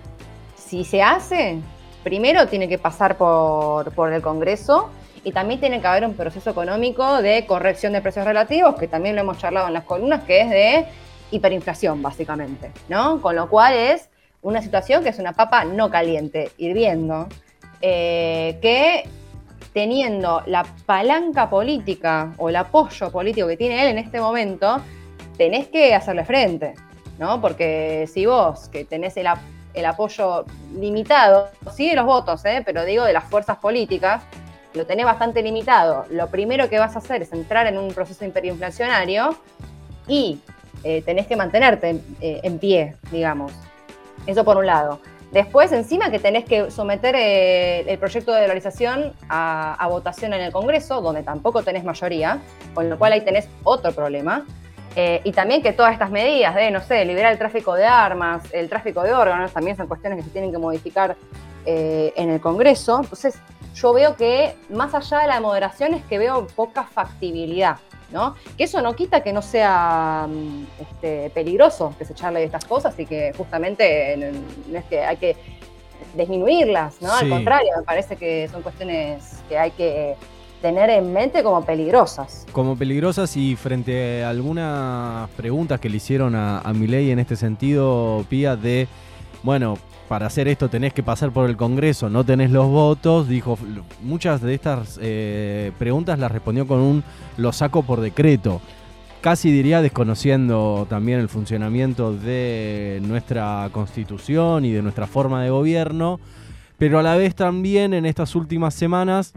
si 0.57 0.85
se 0.85 1.03
hace, 1.03 1.59
primero 2.05 2.47
tiene 2.47 2.69
que 2.69 2.79
pasar 2.79 3.17
por, 3.17 3.93
por 3.93 4.13
el 4.13 4.23
Congreso 4.23 4.91
y 5.25 5.33
también 5.33 5.61
tiene 5.61 5.81
que 5.81 5.87
haber 5.87 6.05
un 6.05 6.15
proceso 6.15 6.51
económico 6.51 7.21
de 7.21 7.45
corrección 7.47 7.93
de 7.93 8.01
precios 8.01 8.25
relativos, 8.25 8.77
que 8.77 8.87
también 8.87 9.17
lo 9.17 9.23
hemos 9.23 9.39
charlado 9.39 9.67
en 9.67 9.75
las 9.75 9.85
columnas, 9.85 10.23
que 10.25 10.41
es 10.41 10.51
de 10.51 10.87
hiperinflación, 11.31 12.01
básicamente, 12.03 12.73
¿no? 12.89 13.21
Con 13.21 13.37
lo 13.37 13.49
cual 13.51 13.75
es 13.75 14.09
una 14.49 14.63
situación 14.63 15.03
que 15.03 15.11
es 15.11 15.19
una 15.19 15.35
papa 15.35 15.65
no 15.65 15.91
caliente, 15.91 16.53
hirviendo, 16.57 17.29
eh, 17.83 18.59
que 18.63 19.05
teniendo 19.75 20.43
la 20.47 20.65
palanca 20.87 21.51
política 21.51 22.33
o 22.39 22.49
el 22.49 22.57
apoyo 22.57 23.13
político 23.13 23.47
que 23.47 23.59
tiene 23.59 23.83
él 23.83 23.89
en 23.89 23.99
este 23.99 24.21
momento, 24.21 24.81
tenés 25.37 25.69
que 25.69 25.95
hacerle 25.95 26.25
frente, 26.25 26.75
¿no? 27.19 27.41
Porque 27.41 28.09
si 28.13 28.25
vos, 28.25 28.69
que 28.71 28.87
tenés 28.87 29.17
el, 29.19 29.27
apoyo 29.85 30.47
limitado, 30.75 31.49
sí 31.71 31.91
de 31.91 31.95
los 31.95 32.07
votos, 32.07 32.45
¿eh? 32.47 32.63
pero 32.65 32.85
digo 32.85 33.05
de 33.05 33.13
las 33.13 33.25
fuerzas 33.25 33.59
políticas, 33.59 34.23
lo 34.73 34.87
tenés 34.87 35.05
bastante 35.05 35.43
limitado, 35.43 36.07
lo 36.11 36.29
primero 36.29 36.69
que 36.69 36.79
vas 36.79 36.97
a 36.97 37.01
hacer 37.01 37.23
es 37.23 37.33
entrar 37.33 37.67
en 37.67 37.79
un 37.79 37.93
proceso 37.93 38.25
hiperinflacionario 38.25 39.37
y 40.07 40.41
eh, 40.85 41.03
tenés 41.03 41.27
que 41.27 41.37
mantenerte 41.37 42.01
en 42.21 42.59
pie, 42.59 42.97
digamos. 43.13 43.53
Eso 44.27 44.45
por 44.45 44.57
un 44.57 44.67
lado. 44.67 45.01
Después, 45.33 45.73
encima 45.73 46.11
que 46.11 46.19
tenés 46.19 46.45
que 46.47 46.71
someter 46.71 47.15
eh, 47.15 47.81
el 47.81 47.99
proyecto 47.99 48.33
de 48.33 48.41
dolarización 48.41 49.13
a, 49.29 49.87
votación 49.91 50.33
en 50.33 50.41
el 50.41 50.53
Congreso, 50.53 51.03
donde 51.03 51.23
tampoco 51.23 51.63
tenés 51.63 51.85
mayoría, 51.85 52.39
con 52.73 52.89
lo 52.89 52.99
cual 52.99 53.13
ahí 53.13 53.21
tenés 53.21 53.49
otro 53.63 53.93
problema. 53.93 54.47
Eh, 54.97 55.21
y 55.25 55.33
también 55.33 55.63
que 55.63 55.73
todas 55.73 55.93
estas 55.93 56.11
medidas 56.11 56.55
de, 56.55 56.71
no 56.71 56.81
sé, 56.81 57.05
liberar 57.05 57.31
el 57.33 57.39
tráfico 57.39 57.75
de 57.75 57.85
armas, 57.85 58.43
el 58.53 58.71
tráfico 58.71 59.03
de 59.03 59.13
órganos, 59.13 59.53
también 59.53 59.77
son 59.77 59.87
cuestiones 59.87 60.19
que 60.19 60.25
se 60.25 60.31
tienen 60.31 60.51
que 60.51 60.59
modificar 60.59 61.15
eh, 61.67 62.13
en 62.17 62.31
el 62.31 62.41
Congreso. 62.41 62.99
Entonces, 63.03 63.39
yo 63.75 63.93
veo 63.93 64.17
que 64.17 64.57
más 64.71 64.95
allá 64.95 65.19
de 65.19 65.27
la 65.27 65.41
moderación 65.41 65.93
es 65.93 66.03
que 66.05 66.19
veo 66.19 66.47
poca 66.47 66.85
factibilidad. 66.85 67.77
¿No? 68.11 68.35
Que 68.57 68.65
eso 68.65 68.81
no 68.81 68.95
quita 68.95 69.23
que 69.23 69.33
no 69.33 69.43
sea 69.43 70.27
mm, 70.29 70.67
este, 70.81 71.31
peligroso 71.31 71.95
que 71.99 72.05
se 72.05 72.15
charle 72.15 72.41
de 72.41 72.47
estas 72.47 72.65
cosas 72.65 72.99
y 72.99 73.07
que 73.07 73.33
justamente 73.37 74.33
no 74.69 74.79
es 74.79 74.85
que 74.85 75.05
hay 75.05 75.17
que 75.17 75.37
disminuirlas, 76.15 77.03
¿no? 77.03 77.13
Al 77.13 77.29
contrario, 77.29 77.71
me 77.77 77.83
parece 77.83 78.17
que 78.17 78.49
son 78.49 78.63
cuestiones 78.63 79.43
que 79.49 79.59
hay 79.59 79.71
que 79.73 80.17
tener 80.63 80.91
en 80.91 81.13
mente 81.13 81.43
como 81.43 81.65
peligrosas. 81.65 82.47
Como 82.53 82.77
peligrosas 82.77 83.37
y 83.37 83.57
frente 83.57 84.25
a 84.25 84.31
algunas 84.31 85.29
preguntas 85.31 85.79
que 85.81 85.89
le 85.89 85.99
hicieron 85.99 86.35
a, 86.35 86.61
a 86.61 86.73
Milei 86.73 87.11
en 87.11 87.19
este 87.19 87.37
sentido, 87.37 88.25
Pía, 88.29 88.57
de, 88.57 88.89
bueno, 89.43 89.79
para 90.09 90.27
hacer 90.27 90.49
esto 90.49 90.69
tenés 90.69 90.95
que 90.95 91.03
pasar 91.03 91.31
por 91.33 91.49
el 91.49 91.57
Congreso, 91.57 92.09
no 92.09 92.25
tenés 92.25 92.51
los 92.51 92.67
votos, 92.67 93.29
dijo, 93.29 93.59
muchas 94.03 94.41
de 94.41 94.55
estas 94.55 94.99
eh, 95.03 95.73
preguntas 95.79 96.19
las 96.19 96.33
respondió 96.33 96.67
con 96.67 96.81
un 96.81 97.05
lo 97.37 97.53
saco 97.53 97.83
por 97.83 98.01
decreto. 98.01 98.61
Casi 99.21 99.51
diría 99.51 99.83
desconociendo 99.83 100.87
también 100.89 101.19
el 101.21 101.29
funcionamiento 101.29 102.15
de 102.15 103.01
nuestra 103.03 103.69
constitución 103.73 104.65
y 104.65 104.73
de 104.73 104.81
nuestra 104.81 105.07
forma 105.07 105.43
de 105.43 105.51
gobierno, 105.51 106.21
pero 106.79 107.01
a 107.01 107.03
la 107.03 107.17
vez 107.17 107.35
también 107.35 107.93
en 107.93 108.07
estas 108.07 108.35
últimas 108.35 108.75
semanas, 108.75 109.35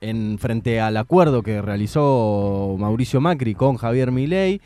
en 0.00 0.36
frente 0.38 0.80
al 0.80 0.96
acuerdo 0.96 1.42
que 1.42 1.62
realizó 1.62 2.76
Mauricio 2.78 3.20
Macri 3.20 3.54
con 3.54 3.76
Javier 3.76 4.10
Milei, 4.10 4.60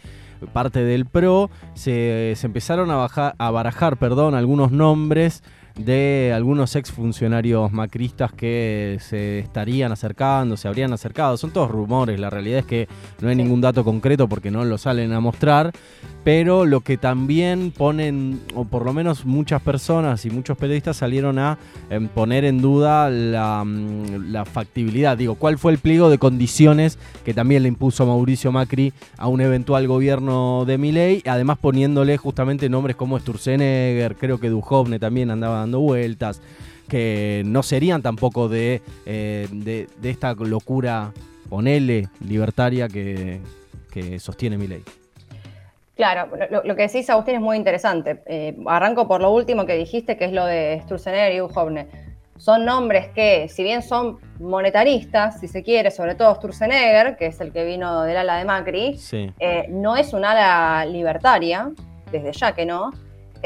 parte 0.52 0.84
del 0.84 1.06
PRO, 1.06 1.50
se, 1.74 2.36
empezaron 2.42 2.90
a, 2.90 2.96
bajar, 2.96 3.34
a 3.38 3.50
barajar 3.50 3.96
perdón, 3.96 4.34
algunos 4.34 4.70
nombres 4.72 5.42
de 5.76 6.33
algunos 6.35 6.75
exfuncionarios 6.75 7.71
macristas 7.71 8.33
que 8.33 8.99
se 9.00 9.40
estarían 9.40 9.92
acercando, 9.92 10.56
se 10.56 10.68
habrían 10.68 10.92
acercado. 10.92 11.37
Son 11.37 11.50
todos 11.50 11.71
rumores, 11.71 12.18
la 12.18 12.30
realidad 12.30 12.61
es 12.61 12.66
que 12.66 12.88
no 13.21 13.28
hay 13.28 13.37
ningún 13.37 13.61
dato 13.61 13.85
concreto 13.85 14.28
porque 14.28 14.50
no 14.50 14.64
lo 14.64 14.78
salen 14.78 15.12
a 15.12 15.21
mostrar, 15.21 15.73
pero 16.25 16.64
lo 16.64 16.80
que 16.80 16.97
también 16.97 17.73
ponen, 17.76 18.40
o 18.54 18.64
por 18.64 18.85
lo 18.85 18.92
menos 18.92 19.26
muchas 19.26 19.61
personas 19.62 20.25
y 20.25 20.30
muchos 20.30 20.56
periodistas 20.56 20.97
salieron 20.97 21.38
a 21.38 21.59
em, 21.90 22.09
poner 22.09 22.45
en 22.45 22.61
duda 22.61 23.11
mm, 23.11 24.33
la, 24.33 24.45
factibilidad. 24.45 25.16
Digo, 25.16 25.35
¿cuál 25.35 25.59
fue 25.59 25.73
el 25.73 25.78
pliego 25.78 26.09
de 26.09 26.18
condiciones 26.18 26.99
que 27.25 27.35
también 27.35 27.62
le 27.62 27.68
impuso 27.68 28.06
Mauricio 28.06 28.50
Macri 28.50 28.92
a 29.18 29.28
un 29.28 29.40
eventual 29.40 29.87
gobierno 29.87 30.64
de 30.66 30.78
Milei? 30.78 31.23
Además 31.26 31.59
poniéndole 31.59 32.16
justamente 32.16 32.68
nombres 32.68 32.97
como 32.97 33.18
Sturzenegger, 33.18 34.16
creo 34.16 34.40
que 34.40 34.49
Duhovne 34.49 34.99
también 34.99 35.30
andaba 35.30 35.65
dando 35.66 35.80
vueltas, 35.80 36.40
que 36.88 37.42
no 37.44 37.62
serían 37.62 38.02
tampoco 38.02 38.49
de, 38.49 38.82
eh, 39.04 39.49
de, 39.50 39.88
esta 40.11 40.35
locura, 40.35 41.12
ponele, 41.49 42.08
libertaria 42.20 42.88
que, 42.88 43.40
que 43.92 44.18
sostiene 44.18 44.56
Milei. 44.56 44.82
Claro, 45.96 46.28
lo, 46.50 46.76
que 46.76 46.82
decís, 46.82 47.08
Agustín, 47.08 47.37
es 47.37 47.40
muy 47.40 47.56
interesante. 47.56 48.23
Eh, 48.26 48.54
arranco 48.66 49.08
por 49.08 49.23
lo 49.23 49.32
último 49.32 49.64
que 49.64 49.76
dijiste, 49.76 50.18
que 50.18 50.26
es 50.26 50.32
lo 50.32 50.44
de 50.44 50.80
Sturzenegger 50.85 51.35
y 51.35 51.40
Ujovne. 51.40 51.87
Son 52.37 52.66
nombres 52.66 53.08
que, 53.14 53.49
si 53.49 53.62
bien 53.62 53.80
son 53.80 54.18
monetaristas, 54.38 55.40
si 55.40 55.49
se 55.49 55.62
quiere, 55.62 55.90
sobre 55.90 56.14
todo 56.14 56.35
Sturzenegger, 56.35 57.16
que 57.16 57.26
es 57.26 57.40
el 57.40 57.50
que 57.50 57.64
vino 57.64 58.02
del 58.02 58.18
ala 58.18 58.37
de 58.37 58.44
Macri, 58.44 59.00
eh, 59.40 59.66
no 59.70 59.96
es 59.96 60.12
un 60.12 60.26
ala 60.26 60.85
libertaria, 60.85 61.70
desde 62.12 62.32
ya 62.32 62.52
que 62.52 62.66
no. 62.66 62.92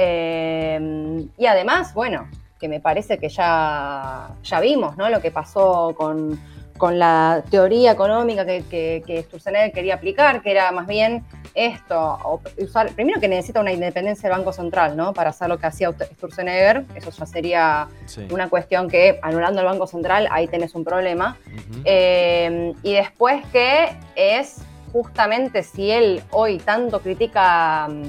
Eh, 0.02 1.26
y 1.36 1.44
además, 1.44 1.92
bueno, 1.92 2.26
que 2.58 2.68
me 2.68 2.80
parece 2.80 3.18
que 3.18 3.28
ya, 3.28 4.30
ya 4.42 4.60
vimos 4.60 4.96
¿no? 4.96 5.10
lo 5.10 5.20
que 5.20 5.30
pasó 5.30 5.94
con, 5.94 6.40
con 6.78 6.98
la 6.98 7.44
teoría 7.50 7.92
económica 7.92 8.46
que, 8.46 8.64
que, 9.06 9.22
Sturzenegger 9.24 9.72
quería 9.72 9.96
aplicar, 9.96 10.40
que 10.40 10.52
era 10.52 10.72
más 10.72 10.86
bien 10.86 11.22
esto, 11.52 12.40
usar, 12.56 12.92
primero 12.92 13.20
que 13.20 13.28
necesita 13.28 13.60
una 13.60 13.72
independencia 13.72 14.30
del 14.30 14.38
Banco 14.38 14.54
Central, 14.54 14.96
¿no? 14.96 15.12
Para 15.12 15.30
hacer 15.30 15.48
lo 15.48 15.58
que 15.58 15.66
hacía 15.66 15.92
Sturzenegger, 15.92 16.86
eso 16.94 17.10
ya 17.10 17.26
sería 17.26 17.88
una 18.30 18.48
cuestión 18.48 18.88
que, 18.88 19.18
anulando 19.20 19.60
el 19.60 19.66
Banco 19.66 19.86
Central, 19.86 20.28
ahí 20.30 20.48
tenés 20.48 20.74
un 20.74 20.84
problema. 20.84 21.36
Eh, 21.84 22.72
y 22.82 22.94
después 22.94 23.44
que 23.52 23.90
es 24.16 24.62
justamente 24.92 25.62
si 25.62 25.90
él 25.90 26.22
hoy 26.30 26.56
tanto 26.58 27.00
critica 27.00 27.88
mm, 27.88 28.02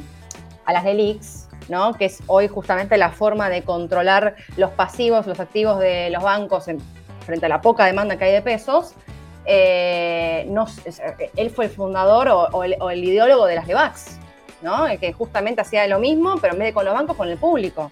a 0.65 0.73
las 0.73 0.85
delix, 0.85 1.49
¿no? 1.69 1.93
Que 1.93 2.05
es 2.05 2.21
hoy 2.27 2.47
justamente 2.47 2.97
la 2.97 3.11
forma 3.11 3.49
de 3.49 3.63
controlar 3.63 4.35
los 4.57 4.71
pasivos, 4.71 5.27
los 5.27 5.39
activos 5.39 5.79
de 5.79 6.09
los 6.09 6.23
bancos 6.23 6.65
frente 7.25 7.45
a 7.45 7.49
la 7.49 7.61
poca 7.61 7.85
demanda 7.85 8.17
que 8.17 8.25
hay 8.25 8.33
de 8.33 8.41
pesos, 8.41 8.95
eh, 9.45 10.45
no, 10.49 10.67
él 11.35 11.49
fue 11.49 11.65
el 11.65 11.71
fundador 11.71 12.29
o, 12.29 12.63
el, 12.63 13.03
ideólogo 13.03 13.45
de 13.45 13.55
las 13.55 13.67
LEVAX, 13.67 14.19
¿no? 14.61 14.85
que 14.99 15.13
justamente 15.13 15.61
hacía 15.61 15.87
lo 15.87 15.99
mismo, 15.99 16.35
pero 16.39 16.53
en 16.53 16.59
vez 16.59 16.67
de 16.69 16.73
con 16.73 16.85
los 16.85 16.93
bancos, 16.93 17.15
con 17.15 17.29
el 17.29 17.37
público. 17.37 17.91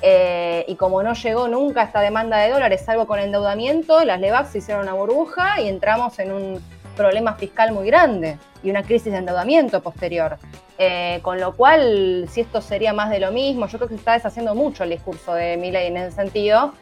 Eh, 0.00 0.64
y 0.68 0.76
como 0.76 1.02
no 1.02 1.12
llegó 1.14 1.48
nunca 1.48 1.82
esta 1.82 2.00
demanda 2.00 2.38
de 2.38 2.50
dólares, 2.50 2.82
salvo 2.84 3.06
con 3.06 3.18
endeudamiento, 3.18 4.04
las 4.04 4.20
LEVAX 4.20 4.54
hicieron 4.54 4.84
una 4.84 4.94
burbuja 4.94 5.60
y 5.60 5.68
entramos 5.68 6.18
en 6.20 6.32
un 6.32 6.62
problema 6.96 7.34
fiscal 7.34 7.72
muy 7.72 7.86
grande 7.86 8.38
y 8.62 8.70
una 8.70 8.82
crisis 8.82 9.12
de 9.12 9.18
endeudamiento 9.18 9.80
posterior. 9.82 10.38
Eh, 10.80 11.18
con 11.22 11.40
lo 11.40 11.54
cual, 11.54 12.26
si 12.30 12.40
esto 12.40 12.60
sería 12.60 12.92
más 12.92 13.10
de 13.10 13.18
lo 13.18 13.32
mismo, 13.32 13.66
yo 13.66 13.78
creo 13.78 13.88
que 13.88 13.94
se 13.94 13.98
está 13.98 14.12
deshaciendo 14.12 14.54
mucho 14.54 14.84
el 14.84 14.90
discurso 14.90 15.34
de 15.34 15.56
Milley 15.56 15.88
en 15.88 15.96
ese 15.96 16.12
sentido, 16.12 16.72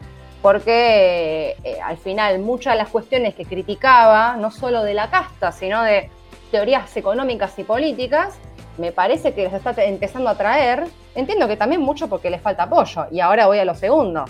porque 0.43 1.57
eh, 1.65 1.79
al 1.83 1.97
final 1.97 2.39
muchas 2.41 2.75
de 2.75 2.79
las 2.79 2.91
cuestiones 2.91 3.35
que 3.35 3.47
criticaba, 3.47 4.37
no 4.37 4.51
solo 4.51 4.83
de 4.83 4.93
la 4.93 5.09
casta, 5.09 5.51
sino 5.51 5.83
de 5.83 6.11
teorías 6.51 6.95
económicas 6.97 7.59
y 7.59 7.65
políticas, 7.65 8.39
me 8.79 8.93
parece 8.93 9.33
que 9.33 9.45
les 9.45 9.53
está 9.55 9.73
empezando 9.83 10.29
a 10.29 10.37
traer. 10.37 10.85
Entiendo 11.15 11.49
que 11.49 11.57
también 11.57 11.81
mucho 11.81 12.09
porque 12.09 12.31
les 12.31 12.43
falta 12.43 12.65
apoyo. 12.65 13.07
Y 13.11 13.21
ahora 13.21 13.47
voy 13.47 13.59
a 13.59 13.65
lo 13.65 13.75
segundo. 13.75 14.27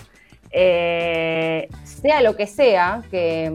Eh, 0.51 1.67
sea 1.83 2.21
lo 2.21 2.35
que 2.35 2.47
sea, 2.47 3.01
que 3.11 3.51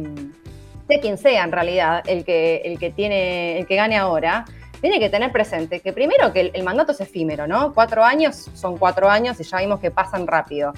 sea 0.87 1.01
quien 1.01 1.17
sea 1.17 1.45
en 1.45 1.53
realidad 1.53 2.03
el 2.07 2.25
que, 2.25 2.57
el 2.65 2.79
que 2.79 2.91
tiene, 2.91 3.59
el 3.59 3.67
que 3.67 3.77
gane 3.77 3.97
ahora, 3.97 4.45
tiene 4.83 4.99
que 4.99 5.09
tener 5.09 5.31
presente 5.31 5.81
que 5.81 5.93
primero 5.93 6.33
que 6.33 6.51
el 6.53 6.63
mandato 6.65 6.91
es 6.91 7.01
efímero, 7.01 7.47
¿no? 7.47 7.73
Cuatro 7.73 8.05
años 8.05 8.51
son 8.53 8.77
cuatro 8.77 9.09
años 9.09 9.41
y 9.41 9.45
ya 9.45 9.59
vimos 9.59 9.79
que 9.79 9.93
pasan 9.93 10.27
rápido. 10.27 10.73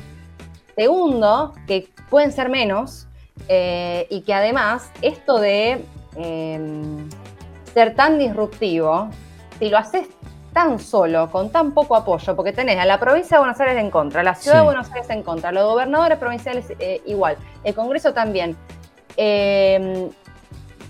Segundo, 0.77 1.55
que 1.67 1.89
pueden 2.11 2.31
ser 2.31 2.51
menos 2.51 3.09
eh, 3.49 4.07
y 4.11 4.21
que 4.21 4.35
además 4.35 4.91
esto 5.01 5.39
de 5.39 5.85
em, 6.17 7.09
ser 7.73 7.95
tan 7.95 8.19
disruptivo, 8.19 9.09
si 9.59 9.71
lo 9.71 9.79
haces 9.79 10.07
tan 10.53 10.79
solo, 10.79 11.31
con 11.31 11.51
tan 11.51 11.73
poco 11.73 11.97
apoyo, 11.97 12.37
porque 12.37 12.53
tenés 12.53 12.79
a 12.79 12.85
la 12.85 13.01
provincia 13.01 13.39
de 13.39 13.41
Buenos 13.41 13.59
Aires 13.59 13.79
en 13.79 13.91
contra, 13.91 14.21
a 14.21 14.25
la 14.25 14.35
ciudad 14.35 14.59
de 14.59 14.65
Buenos 14.65 14.91
Aires 14.93 15.09
en 15.09 15.23
contra, 15.23 15.49
a 15.49 15.53
los 15.53 15.65
gobernadores 15.65 16.19
provinciales 16.19 16.67
eh, 16.79 17.01
igual, 17.07 17.39
el 17.65 17.75
Congreso 17.75 18.13
también. 18.13 18.55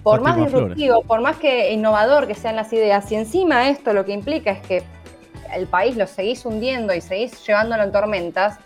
Por 0.05 0.21
más 0.21 0.37
disruptivo, 0.37 1.03
por 1.03 1.21
más 1.23 1.37
que 1.39 1.73
innovador 1.73 2.29
que 2.29 2.35
sean 2.35 2.57
las 2.57 2.73
ideas, 2.73 3.11
y 3.11 3.17
encima 3.17 3.69
esto 3.71 3.93
lo 3.93 4.05
que 4.05 4.13
implica 4.13 4.51
es 4.53 4.61
que 4.61 4.83
el 5.53 5.67
país 5.67 5.97
lo 5.97 6.07
seguís 6.07 6.45
hundiendo 6.45 6.95
y 6.95 7.01
seguís 7.01 7.45
llevándolo 7.47 7.83
en 7.83 7.91
tormentas, 7.91 8.59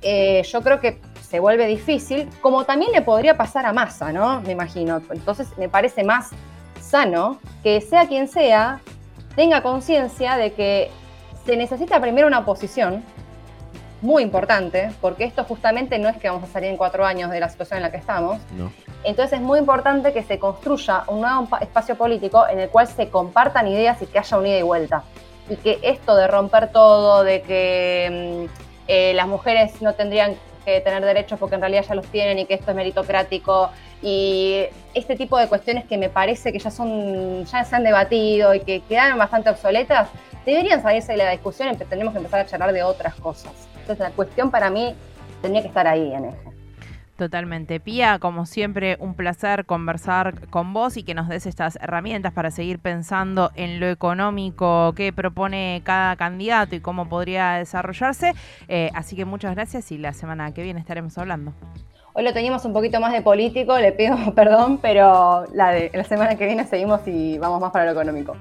eh, 0.00 0.42
yo 0.50 0.62
creo 0.62 0.80
que 0.80 0.98
se 1.20 1.40
vuelve 1.40 1.66
difícil, 1.66 2.28
como 2.40 2.64
también 2.64 2.90
le 2.92 3.02
podría 3.02 3.36
pasar 3.36 3.66
a 3.66 3.72
Massa, 3.72 4.12
¿no? 4.12 4.40
Me 4.40 4.52
imagino. 4.52 5.00
Entonces 5.10 5.48
me 5.58 5.68
parece 5.68 6.04
más 6.04 6.30
sano 6.80 7.38
que 7.62 7.80
sea 7.80 8.08
quien 8.08 8.26
sea, 8.26 8.80
tenga 9.36 9.62
conciencia 9.62 10.36
de 10.36 10.52
que 10.52 10.90
se 11.44 11.56
necesita 11.56 12.00
primero 12.00 12.26
una 12.26 12.40
oposición 12.40 13.02
muy 14.02 14.22
importante, 14.22 14.90
porque 15.00 15.24
esto 15.24 15.44
justamente 15.44 15.98
no 15.98 16.08
es 16.08 16.16
que 16.16 16.28
vamos 16.28 16.44
a 16.44 16.52
salir 16.52 16.70
en 16.70 16.76
cuatro 16.76 17.06
años 17.06 17.30
de 17.30 17.40
la 17.40 17.48
situación 17.48 17.78
en 17.78 17.82
la 17.84 17.90
que 17.90 17.96
estamos. 17.96 18.38
Entonces 19.04 19.38
es 19.38 19.44
muy 19.44 19.58
importante 19.58 20.12
que 20.12 20.22
se 20.22 20.38
construya 20.38 21.04
un 21.06 21.20
nuevo 21.20 21.48
espacio 21.60 21.96
político 21.96 22.46
en 22.48 22.60
el 22.60 22.68
cual 22.68 22.86
se 22.86 23.08
compartan 23.08 23.68
ideas 23.68 24.02
y 24.02 24.06
que 24.06 24.18
haya 24.18 24.38
un 24.38 24.46
ida 24.46 24.58
y 24.58 24.62
vuelta. 24.62 25.04
Y 25.48 25.56
que 25.56 25.78
esto 25.82 26.14
de 26.14 26.28
romper 26.28 26.70
todo, 26.72 27.24
de 27.24 27.42
que... 27.42 28.48
Mm, 28.50 28.72
eh, 28.88 29.14
las 29.14 29.28
mujeres 29.28 29.80
no 29.80 29.94
tendrían 29.94 30.34
que 30.64 30.80
tener 30.80 31.04
derechos 31.04 31.38
porque 31.38 31.54
en 31.54 31.60
realidad 31.60 31.84
ya 31.88 31.94
los 31.94 32.06
tienen 32.06 32.38
y 32.38 32.46
que 32.46 32.54
esto 32.54 32.70
es 32.70 32.76
meritocrático 32.76 33.70
y 34.02 34.64
este 34.94 35.16
tipo 35.16 35.38
de 35.38 35.48
cuestiones 35.48 35.84
que 35.84 35.96
me 35.96 36.08
parece 36.08 36.52
que 36.52 36.58
ya 36.58 36.70
son 36.70 37.44
ya 37.44 37.64
se 37.64 37.76
han 37.76 37.84
debatido 37.84 38.54
y 38.54 38.60
que 38.60 38.80
quedan 38.80 39.18
bastante 39.18 39.50
obsoletas 39.50 40.08
deberían 40.44 40.82
salirse 40.82 41.12
de 41.12 41.18
la 41.18 41.30
discusión 41.30 41.70
y 41.72 41.76
tenemos 41.76 42.12
que 42.12 42.18
empezar 42.18 42.40
a 42.40 42.46
charlar 42.46 42.72
de 42.72 42.82
otras 42.82 43.14
cosas. 43.14 43.52
Entonces 43.82 44.00
la 44.00 44.10
cuestión 44.10 44.50
para 44.50 44.70
mí 44.70 44.94
tenía 45.42 45.60
que 45.60 45.68
estar 45.68 45.86
ahí 45.86 46.12
en 46.12 46.26
eje. 46.26 46.52
Totalmente. 47.16 47.78
Pía, 47.78 48.18
como 48.18 48.46
siempre, 48.46 48.96
un 48.98 49.14
placer 49.14 49.66
conversar 49.66 50.48
con 50.48 50.72
vos 50.72 50.96
y 50.96 51.02
que 51.04 51.14
nos 51.14 51.28
des 51.28 51.46
estas 51.46 51.76
herramientas 51.76 52.32
para 52.32 52.50
seguir 52.50 52.78
pensando 52.78 53.52
en 53.54 53.78
lo 53.78 53.88
económico 53.88 54.92
que 54.96 55.12
propone 55.12 55.82
cada 55.84 56.16
candidato 56.16 56.74
y 56.74 56.80
cómo 56.80 57.08
podría 57.08 57.52
desarrollarse. 57.52 58.32
Eh, 58.66 58.90
así 58.94 59.14
que 59.14 59.24
muchas 59.24 59.54
gracias 59.54 59.92
y 59.92 59.98
la 59.98 60.14
semana 60.14 60.52
que 60.52 60.62
viene 60.62 60.80
estaremos 60.80 61.16
hablando. 61.18 61.52
Hoy 62.14 62.24
lo 62.24 62.32
teníamos 62.34 62.62
un 62.66 62.74
poquito 62.74 63.00
más 63.00 63.12
de 63.12 63.22
político, 63.22 63.78
le 63.78 63.92
pido 63.92 64.16
perdón, 64.34 64.78
pero 64.82 65.46
la, 65.54 65.70
de, 65.70 65.90
la 65.94 66.04
semana 66.04 66.36
que 66.36 66.46
viene 66.46 66.66
seguimos 66.66 67.00
y 67.06 67.38
vamos 67.38 67.60
más 67.60 67.72
para 67.72 67.86
lo 67.86 67.92
económico. 67.92 68.36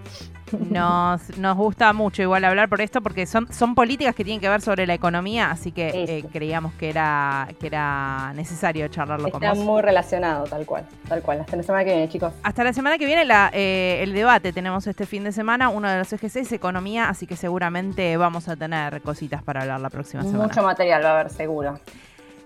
Nos, 0.69 1.37
nos 1.37 1.55
gusta 1.55 1.93
mucho 1.93 2.21
igual 2.21 2.43
hablar 2.43 2.67
por 2.67 2.81
esto 2.81 3.01
porque 3.01 3.25
son, 3.25 3.51
son 3.53 3.73
políticas 3.73 4.13
que 4.13 4.25
tienen 4.25 4.41
que 4.41 4.49
ver 4.49 4.59
sobre 4.59 4.85
la 4.85 4.93
economía, 4.93 5.49
así 5.49 5.71
que 5.71 5.87
eh, 5.93 6.25
creíamos 6.29 6.73
que 6.73 6.89
era, 6.89 7.47
que 7.57 7.67
era 7.67 8.33
necesario 8.35 8.85
charlarlo 8.89 9.29
con 9.29 9.39
vos. 9.39 9.49
Está 9.49 9.63
muy 9.63 9.81
relacionado, 9.81 10.43
tal 10.43 10.65
cual, 10.65 10.85
tal 11.07 11.21
cual. 11.21 11.39
Hasta 11.39 11.55
la 11.55 11.63
semana 11.63 11.85
que 11.85 11.91
viene, 11.91 12.09
chicos. 12.09 12.33
Hasta 12.43 12.65
la 12.65 12.73
semana 12.73 12.97
que 12.97 13.05
viene 13.05 13.23
la, 13.23 13.49
eh, 13.53 13.99
el 14.03 14.11
debate 14.11 14.51
tenemos 14.51 14.85
este 14.87 15.05
fin 15.05 15.23
de 15.23 15.31
semana, 15.31 15.69
uno 15.69 15.89
de 15.89 15.99
los 15.99 16.11
ejes 16.11 16.35
es 16.35 16.51
economía, 16.51 17.07
así 17.07 17.25
que 17.25 17.37
seguramente 17.37 18.17
vamos 18.17 18.49
a 18.49 18.57
tener 18.57 19.01
cositas 19.01 19.41
para 19.43 19.61
hablar 19.61 19.79
la 19.79 19.89
próxima 19.89 20.23
semana. 20.23 20.43
Mucho 20.43 20.61
material 20.61 21.01
va 21.05 21.07
a 21.07 21.19
haber, 21.21 21.29
seguro. 21.29 21.79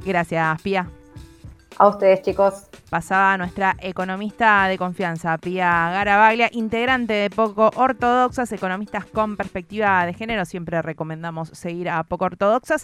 Gracias, 0.06 0.62
Pía. 0.62 0.88
A 1.78 1.88
ustedes, 1.88 2.22
chicos. 2.22 2.68
Pasaba 2.90 3.38
nuestra 3.38 3.76
economista 3.80 4.68
de 4.68 4.78
confianza, 4.78 5.38
Pia 5.38 5.90
Garabaglia, 5.92 6.50
integrante 6.54 7.14
de 7.14 7.30
Poco 7.30 7.70
Ortodoxas, 7.76 8.52
economistas 8.52 9.06
con 9.06 9.36
perspectiva 9.36 10.06
de 10.06 10.14
género. 10.14 10.46
Siempre 10.46 10.82
recomendamos 10.82 11.50
seguir 11.50 11.90
a 11.90 12.04
Poco 12.04 12.26
Ortodoxas. 12.26 12.84